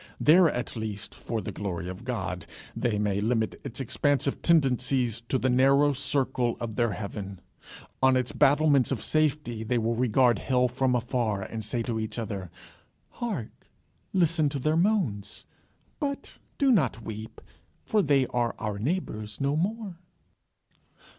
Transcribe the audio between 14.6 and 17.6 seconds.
moans. But do not weep,